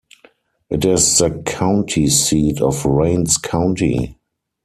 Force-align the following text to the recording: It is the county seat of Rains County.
It 0.71 0.83
is 0.83 1.19
the 1.19 1.29
county 1.45 2.07
seat 2.07 2.59
of 2.59 2.85
Rains 2.85 3.37
County. 3.37 4.17